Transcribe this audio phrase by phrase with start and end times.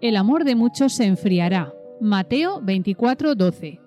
[0.00, 1.74] el amor de muchos se enfriará.
[2.00, 3.80] Mateo 24:12.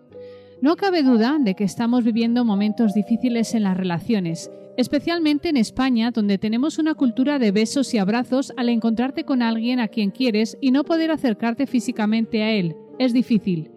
[0.62, 6.12] No cabe duda de que estamos viviendo momentos difíciles en las relaciones, especialmente en España,
[6.12, 10.58] donde tenemos una cultura de besos y abrazos al encontrarte con alguien a quien quieres
[10.62, 12.76] y no poder acercarte físicamente a él.
[13.00, 13.72] Es difícil.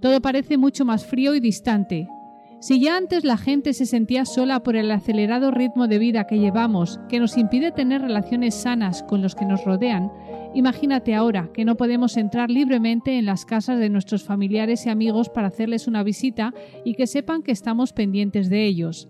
[0.00, 2.06] Todo parece mucho más frío y distante.
[2.60, 6.40] Si ya antes la gente se sentía sola por el acelerado ritmo de vida que
[6.40, 10.10] llevamos, que nos impide tener relaciones sanas con los que nos rodean,
[10.54, 15.28] imagínate ahora que no podemos entrar libremente en las casas de nuestros familiares y amigos
[15.28, 16.52] para hacerles una visita
[16.84, 19.08] y que sepan que estamos pendientes de ellos.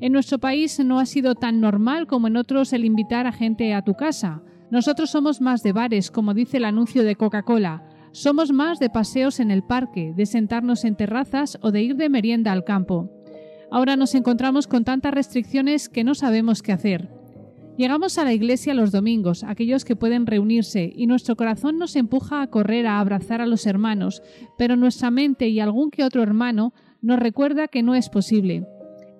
[0.00, 3.72] En nuestro país no ha sido tan normal como en otros el invitar a gente
[3.72, 4.42] a tu casa.
[4.70, 9.40] Nosotros somos más de bares, como dice el anuncio de Coca-Cola, somos más de paseos
[9.40, 13.10] en el parque, de sentarnos en terrazas o de ir de merienda al campo.
[13.70, 17.08] Ahora nos encontramos con tantas restricciones que no sabemos qué hacer.
[17.78, 22.42] Llegamos a la iglesia los domingos, aquellos que pueden reunirse, y nuestro corazón nos empuja
[22.42, 24.22] a correr a abrazar a los hermanos,
[24.58, 28.66] pero nuestra mente y algún que otro hermano nos recuerda que no es posible.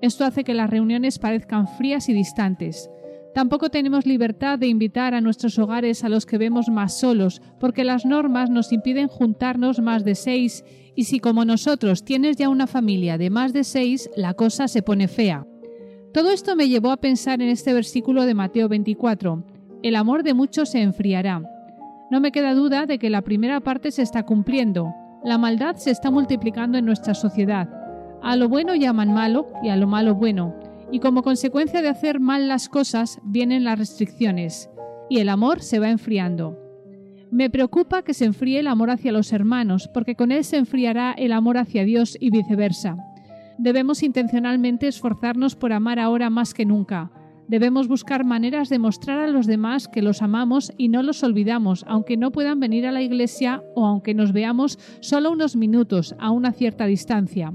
[0.02, 2.90] Esto hace que las reuniones parezcan frías y distantes.
[3.34, 7.82] Tampoco tenemos libertad de invitar a nuestros hogares a los que vemos más solos, porque
[7.82, 12.66] las normas nos impiden juntarnos más de seis, y si como nosotros tienes ya una
[12.66, 15.46] familia de más de seis, la cosa se pone fea.
[16.12, 19.44] Todo esto me llevó a pensar en este versículo de Mateo 24.
[19.82, 21.42] El amor de muchos se enfriará.
[22.10, 24.92] No me queda duda de que la primera parte se está cumpliendo.
[25.24, 27.70] La maldad se está multiplicando en nuestra sociedad.
[28.22, 30.54] A lo bueno llaman malo y a lo malo bueno
[30.92, 34.70] y como consecuencia de hacer mal las cosas vienen las restricciones
[35.08, 36.58] y el amor se va enfriando.
[37.30, 41.12] Me preocupa que se enfríe el amor hacia los hermanos, porque con él se enfriará
[41.12, 42.98] el amor hacia Dios y viceversa.
[43.56, 47.10] Debemos intencionalmente esforzarnos por amar ahora más que nunca.
[47.48, 51.86] Debemos buscar maneras de mostrar a los demás que los amamos y no los olvidamos,
[51.88, 56.30] aunque no puedan venir a la iglesia o aunque nos veamos solo unos minutos a
[56.30, 57.54] una cierta distancia.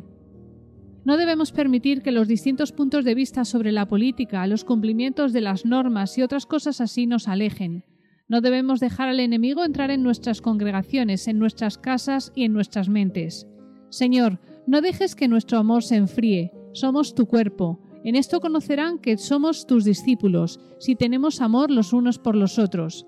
[1.07, 5.39] No debemos permitir que los distintos puntos de vista sobre la política, los cumplimientos de
[5.39, 7.85] las normas y otras cosas así nos alejen.
[8.27, 12.89] No debemos dejar al enemigo entrar en nuestras congregaciones, en nuestras casas y en nuestras
[12.89, 13.47] mentes.
[13.89, 16.51] Señor, no dejes que nuestro amor se enfríe.
[16.73, 17.79] Somos tu cuerpo.
[18.03, 23.07] En esto conocerán que somos tus discípulos, si tenemos amor los unos por los otros.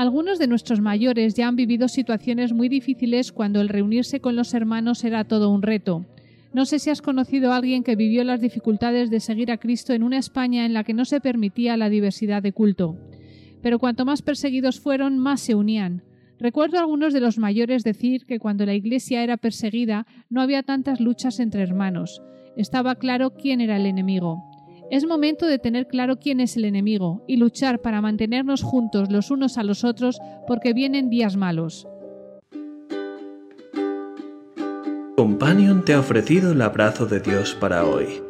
[0.00, 4.54] Algunos de nuestros mayores ya han vivido situaciones muy difíciles cuando el reunirse con los
[4.54, 6.06] hermanos era todo un reto.
[6.54, 9.92] No sé si has conocido a alguien que vivió las dificultades de seguir a Cristo
[9.92, 12.96] en una España en la que no se permitía la diversidad de culto.
[13.60, 16.02] Pero cuanto más perseguidos fueron, más se unían.
[16.38, 20.62] Recuerdo a algunos de los mayores decir que cuando la Iglesia era perseguida no había
[20.62, 22.22] tantas luchas entre hermanos.
[22.56, 24.49] Estaba claro quién era el enemigo.
[24.90, 29.30] Es momento de tener claro quién es el enemigo y luchar para mantenernos juntos los
[29.30, 30.18] unos a los otros
[30.48, 31.86] porque vienen días malos.
[35.16, 38.20] Companion te ha ofrecido el abrazo de Dios para hoy.